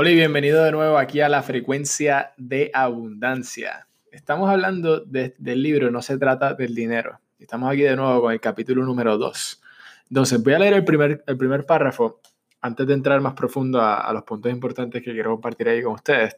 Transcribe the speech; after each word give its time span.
Hola 0.00 0.10
y 0.10 0.14
bienvenido 0.14 0.62
de 0.62 0.70
nuevo 0.70 0.96
aquí 0.96 1.20
a 1.22 1.28
la 1.28 1.42
frecuencia 1.42 2.32
de 2.36 2.70
abundancia. 2.72 3.88
Estamos 4.12 4.48
hablando 4.48 5.00
del 5.00 5.34
libro 5.60 5.90
No 5.90 6.02
se 6.02 6.16
trata 6.18 6.54
del 6.54 6.72
dinero. 6.72 7.18
Estamos 7.40 7.68
aquí 7.68 7.82
de 7.82 7.96
nuevo 7.96 8.20
con 8.20 8.32
el 8.32 8.40
capítulo 8.40 8.84
número 8.84 9.18
2. 9.18 9.60
Entonces 10.08 10.40
voy 10.40 10.52
a 10.52 10.60
leer 10.60 10.74
el 10.74 10.84
primer, 10.84 11.24
el 11.26 11.36
primer 11.36 11.66
párrafo 11.66 12.20
antes 12.60 12.86
de 12.86 12.94
entrar 12.94 13.20
más 13.20 13.34
profundo 13.34 13.82
a, 13.82 14.12
los 14.12 14.22
puntos 14.22 14.52
importantes 14.52 15.02
que 15.02 15.12
quiero 15.12 15.32
compartir 15.32 15.68
ahí 15.68 15.82
con 15.82 15.94
ustedes. 15.94 16.36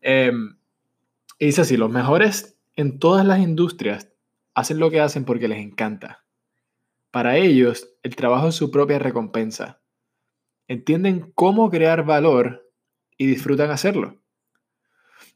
Y 0.00 1.44
dice 1.44 1.60
así, 1.60 1.76
los 1.76 1.90
mejores 1.90 2.56
en 2.76 2.98
todas 2.98 3.26
las 3.26 3.40
industrias 3.40 4.08
hacen 4.54 4.78
lo 4.78 4.90
que 4.90 5.00
hacen 5.00 5.26
porque 5.26 5.48
les 5.48 5.58
encanta. 5.58 6.24
Para 7.10 7.36
ellos, 7.36 7.90
el 8.02 8.16
trabajo 8.16 8.48
es 8.48 8.54
su 8.54 8.70
propia 8.70 8.98
recompensa. 8.98 9.82
Entienden 10.66 11.30
cómo 11.34 11.68
crear 11.68 12.06
valor 12.06 12.62
y 13.16 13.26
disfrutan 13.26 13.70
hacerlo. 13.70 14.18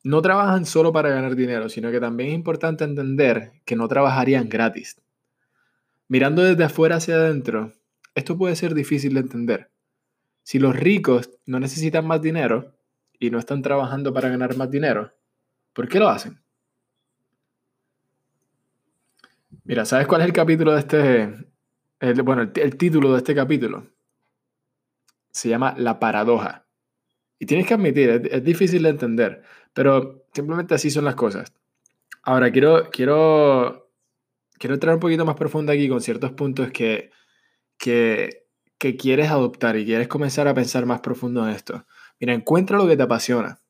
No 0.02 0.22
trabajan 0.22 0.66
solo 0.66 0.92
para 0.92 1.10
ganar 1.10 1.34
dinero, 1.34 1.68
sino 1.68 1.90
que 1.90 2.00
también 2.00 2.30
es 2.30 2.34
importante 2.34 2.84
entender 2.84 3.52
que 3.64 3.76
no 3.76 3.88
trabajarían 3.88 4.48
gratis. 4.48 5.00
Mirando 6.08 6.42
desde 6.42 6.64
afuera 6.64 6.96
hacia 6.96 7.16
adentro, 7.16 7.72
esto 8.14 8.38
puede 8.38 8.56
ser 8.56 8.74
difícil 8.74 9.14
de 9.14 9.20
entender. 9.20 9.70
Si 10.42 10.58
los 10.58 10.76
ricos 10.76 11.30
no 11.44 11.58
necesitan 11.58 12.06
más 12.06 12.22
dinero 12.22 12.72
y 13.18 13.30
no 13.30 13.38
están 13.38 13.62
trabajando 13.62 14.12
para 14.12 14.28
ganar 14.28 14.56
más 14.56 14.70
dinero, 14.70 15.12
¿por 15.72 15.88
qué 15.88 15.98
lo 15.98 16.08
hacen? 16.08 16.40
Mira, 19.64 19.84
¿sabes 19.84 20.06
cuál 20.06 20.20
es 20.20 20.28
el 20.28 20.32
capítulo 20.32 20.72
de 20.72 20.78
este? 20.78 21.46
bueno, 22.22 22.42
el 22.54 22.76
título 22.76 23.12
de 23.12 23.18
este 23.18 23.34
capítulo 23.34 23.88
se 25.30 25.48
llama 25.48 25.74
La 25.76 25.98
paradoja. 25.98 26.65
Y 27.38 27.46
tienes 27.46 27.66
que 27.66 27.74
admitir, 27.74 28.28
es, 28.30 28.45
difícil 28.45 28.82
de 28.82 28.88
entender, 28.90 29.42
pero 29.74 30.26
simplemente 30.32 30.74
así 30.74 30.90
son 30.90 31.04
las 31.04 31.15
cosas. 31.15 31.52
Ahora, 32.23 32.51
quiero, 32.51 32.90
quiero, 32.90 33.90
quiero 34.59 34.74
entrar 34.74 34.95
un 34.95 35.01
poquito 35.01 35.24
más 35.24 35.37
profundo 35.37 35.73
aquí 35.73 35.88
con 35.88 36.01
ciertos 36.01 36.32
puntos 36.32 36.70
que, 36.70 37.10
que, 37.79 38.46
que 38.79 38.96
quieres 38.96 39.30
adoptar 39.30 39.76
y 39.76 39.84
quieres 39.84 40.09
comenzar 40.09 40.48
a 40.48 40.54
pensar 40.54 40.87
más 40.87 41.01
profundo 41.01 41.46
en 41.46 41.54
esto. 41.54 41.87
Mira, 42.18 42.32
encuentra 42.32 42.79
lo 42.79 42.87
que 42.87 42.96
te 42.96 43.02
apasiona. 43.02 43.60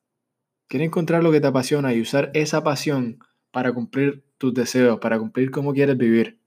Quieres 0.68 0.86
encontrar 0.86 1.22
lo 1.22 1.32
que 1.32 1.40
te 1.40 1.46
apasiona 1.46 1.92
y 1.92 2.00
usar 2.00 2.30
esa 2.34 2.62
pasión 2.62 3.18
para 3.50 3.72
cumplir 3.72 4.24
tus 4.38 4.54
deseos, 4.54 4.98
para 5.00 5.18
cumplir 5.18 5.50
cómo 5.50 5.72
quieres 5.72 5.96
vivir. 5.96 6.38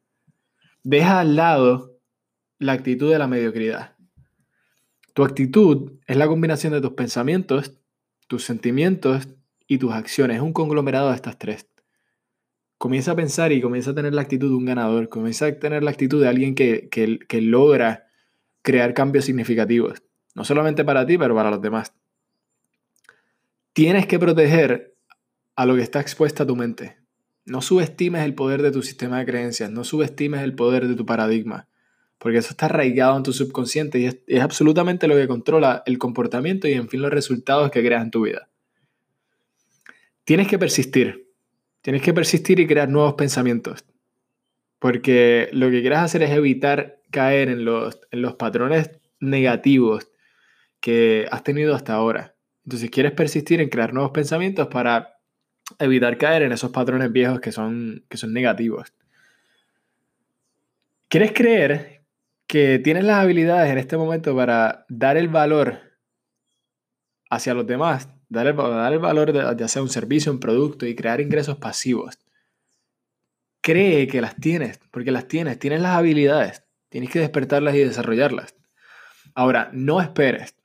Deja 0.84 1.20
al 1.20 1.36
lado 1.36 1.98
la 2.60 2.74
actitud 2.74 3.12
de 3.12 3.20
la 3.20 3.28
mediocridad. 3.28 3.96
Tu 5.20 5.26
actitud 5.26 5.92
es 6.08 6.16
la 6.16 6.28
combinación 6.28 6.72
de 6.72 6.80
tus 6.80 6.94
pensamientos, 6.94 7.74
tus 8.30 8.46
sentimientos 8.46 9.28
y 9.68 9.78
tus 9.78 9.92
acciones. 9.92 10.38
Es 10.38 10.42
un 10.42 10.54
conglomerado 10.54 11.10
de 11.10 11.16
estas 11.16 11.38
tres. 11.38 11.68
Comienza 12.78 13.12
a 13.12 13.16
pensar 13.18 13.52
y 13.52 13.60
comienza 13.60 13.92
a 13.92 13.96
tener 13.96 14.14
la 14.14 14.22
actitud 14.22 14.48
de 14.48 14.56
un 14.56 14.64
ganador. 14.64 15.10
Comienza 15.10 15.48
a 15.48 15.60
tener 15.60 15.84
la 15.84 15.92
actitud 15.92 16.22
de 16.22 16.30
alguien 16.30 16.56
que, 16.56 16.88
que 16.88 17.42
logra 17.42 18.08
crear 18.62 18.94
cambios 18.94 19.26
significativos. 19.26 20.02
No 20.36 20.46
solamente 20.46 20.86
para 20.86 21.06
ti, 21.06 21.18
pero 21.18 21.36
para 21.36 21.52
los 21.52 21.62
demás. 21.62 21.94
Tienes 23.74 24.08
que 24.08 24.20
proteger 24.20 24.96
a 25.58 25.66
lo 25.66 25.76
que 25.76 25.82
está 25.82 26.00
expuesta 26.00 26.48
tu 26.48 26.56
mente. 26.56 26.96
No 27.44 27.62
subestimes 27.62 28.24
el 28.24 28.36
poder 28.36 28.62
de 28.62 28.72
tu 28.72 28.82
sistema 28.84 29.20
de 29.20 29.26
creencias, 29.26 29.70
no 29.70 29.84
subestimes 29.84 30.44
el 30.44 30.56
poder 30.56 30.88
de 30.88 30.96
tu 30.96 31.06
paradigma 31.06 31.69
porque 32.20 32.38
eso 32.38 32.50
está 32.52 32.68
arraigado 32.68 33.18
en 33.18 33.24
tu 33.24 33.34
subconsciente 33.34 33.98
y 33.98 34.06
es, 34.06 34.42
absolutamente 34.42 35.08
lo 35.08 35.16
que 35.16 35.28
controla 35.28 35.82
el 35.86 35.98
comportamiento 35.98 36.68
y 36.68 36.74
en 36.74 36.90
fin 36.90 37.02
los 37.02 37.12
resultados 37.12 37.72
que 37.72 37.84
creas 37.84 38.04
en 38.04 38.12
tu 38.12 38.24
vida. 38.24 38.50
Tienes 40.26 40.48
que 40.48 40.60
persistir, 40.60 41.30
tienes 41.82 42.02
que 42.02 42.14
persistir 42.14 42.60
y 42.60 42.68
crear 42.68 42.90
nuevos 42.90 43.14
pensamientos, 43.14 43.86
porque 44.78 45.50
lo 45.54 45.72
que 45.72 45.82
quieras 45.82 46.04
hacer 46.04 46.22
es 46.22 46.32
evitar 46.32 47.00
caer 47.10 47.50
en 47.50 47.66
los, 47.66 48.00
en 48.12 48.22
los 48.22 48.36
patrones 48.36 48.92
negativos 49.20 50.12
que 50.82 51.26
has 51.32 51.44
tenido 51.44 51.74
hasta 51.74 51.94
ahora. 51.94 52.36
Entonces 52.66 52.92
quieres 52.92 53.14
persistir 53.14 53.62
en 53.62 53.70
crear 53.70 53.94
nuevos 53.94 54.12
pensamientos 54.12 54.68
para 54.68 55.20
evitar 55.80 56.18
caer 56.18 56.44
en 56.44 56.52
esos 56.52 56.72
patrones 56.72 57.12
viejos 57.12 57.40
que 57.40 57.52
son, 57.52 58.04
que 58.10 58.18
son 58.18 58.34
negativos. 58.34 58.94
¿Quieres 61.08 61.32
creer 61.32 61.99
que 62.50 62.80
tienes 62.80 63.04
las 63.04 63.18
habilidades 63.18 63.72
en 63.72 63.78
este 63.78 63.96
momento 63.96 64.36
para 64.36 64.88
dar 64.90 65.18
el 65.18 65.28
valor 65.28 65.82
hacia 67.30 67.54
los 67.54 67.68
demás, 67.68 68.10
dar 68.28 68.48
el, 68.48 68.56
dar 68.56 68.92
el 68.92 68.98
valor 68.98 69.32
de, 69.32 69.64
hacer 69.64 69.84
un 69.84 69.90
servicio, 69.90 70.32
un 70.32 70.40
producto 70.40 70.88
y 70.88 70.96
crear 70.96 71.22
ingresos 71.22 71.58
pasivos. 71.58 72.18
Cree 73.62 74.08
que 74.08 74.20
las 74.20 74.36
tienes, 74.36 74.80
porque 74.90 75.12
las 75.12 75.28
tienes, 75.28 75.60
tienes 75.60 75.80
las 75.80 75.96
habilidades, 75.96 76.64
tienes 76.90 77.12
que 77.12 77.20
despertarlas 77.20 77.76
y 77.76 77.84
desarrollarlas. 77.84 78.56
Ahora, 79.36 79.70
no 79.72 80.02
esperes, 80.02 80.56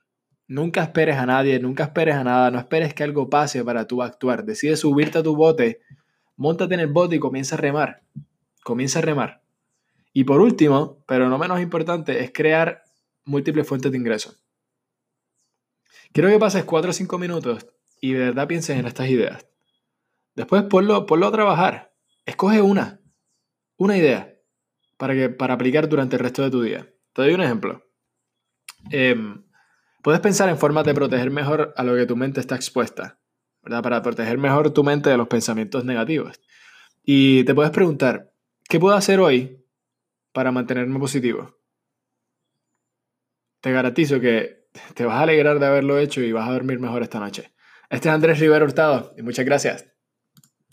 nunca 0.47 0.81
esperes 0.81 1.17
a 1.17 1.27
nadie, 1.27 1.59
nunca 1.59 1.83
esperes 1.83 2.15
a 2.15 2.23
nada, 2.23 2.49
no 2.49 2.57
esperes 2.57 2.95
que 2.95 3.03
algo 3.03 3.29
pase 3.29 3.63
para 3.63 3.85
tú 3.85 4.01
actuar. 4.01 4.43
Decide 4.43 4.75
subirte 4.75 5.19
a 5.19 5.23
tu 5.23 5.35
bote, 5.35 5.81
montate 6.35 6.73
en 6.73 6.79
el 6.79 6.87
bote 6.87 7.17
y 7.17 7.19
comienza 7.19 7.53
a 7.53 7.59
remar. 7.59 8.01
Comienza 8.63 8.97
a 8.97 9.03
remar. 9.03 9.44
Y 10.17 10.23
por 10.23 10.39
último, 10.39 11.03
pero 11.09 11.27
no 11.27 11.37
menos 11.37 11.59
importante, 11.59 12.23
es 12.23 12.31
crear 12.31 12.83
múltiples 13.25 13.67
fuentes 13.67 13.91
de 13.91 13.97
ingresos. 13.97 14.41
Quiero 16.13 16.29
que 16.29 16.39
pases 16.39 16.63
4 16.63 16.89
o 16.89 16.93
5 16.93 17.17
minutos 17.17 17.67
y 17.99 18.13
de 18.13 18.19
verdad 18.19 18.47
pienses 18.47 18.79
en 18.79 18.85
estas 18.85 19.09
ideas. 19.09 19.45
Después 20.33 20.63
ponlo, 20.63 21.05
ponlo 21.05 21.27
a 21.27 21.33
trabajar. 21.33 21.93
Escoge 22.25 22.61
una, 22.61 23.01
una 23.75 23.97
idea 23.97 24.33
para, 24.95 25.15
que, 25.15 25.27
para 25.27 25.55
aplicar 25.55 25.89
durante 25.89 26.15
el 26.15 26.21
resto 26.21 26.43
de 26.43 26.49
tu 26.49 26.61
día. 26.61 26.89
Te 27.11 27.23
doy 27.23 27.33
un 27.33 27.41
ejemplo. 27.41 27.83
Em, 28.91 29.43
puedes 30.01 30.21
pensar 30.21 30.47
en 30.47 30.57
formas 30.57 30.85
de 30.85 30.93
proteger 30.93 31.29
mejor 31.29 31.73
a 31.75 31.83
lo 31.83 31.93
que 31.93 32.05
tu 32.05 32.15
mente 32.15 32.39
está 32.39 32.55
expuesta, 32.55 33.19
¿verdad? 33.61 33.83
Para 33.83 34.01
proteger 34.01 34.37
mejor 34.37 34.71
tu 34.71 34.81
mente 34.85 35.09
de 35.09 35.17
los 35.17 35.27
pensamientos 35.27 35.83
negativos. 35.83 36.39
Y 37.03 37.43
te 37.43 37.53
puedes 37.53 37.73
preguntar, 37.73 38.31
¿qué 38.69 38.79
puedo 38.79 38.95
hacer 38.95 39.19
hoy 39.19 39.64
para 40.35 40.51
mantenerme 40.51 40.99
positivo. 40.99 41.55
Te 43.61 43.71
garantizo 43.71 44.19
que 44.19 44.67
te 44.93 45.05
vas 45.05 45.15
a 45.15 45.21
alegrar 45.21 45.59
de 45.59 45.65
haberlo 45.65 45.97
hecho 45.97 46.19
y 46.19 46.33
vas 46.33 46.49
a 46.49 46.51
dormir 46.51 46.77
mejor 46.77 47.03
esta 47.03 47.21
noche. 47.21 47.55
Este 47.89 48.09
es 48.09 48.13
Andrés 48.13 48.39
Rivera 48.39 48.65
Hurtado 48.65 49.13
y 49.17 49.21
muchas 49.21 49.45
gracias. 49.45 49.94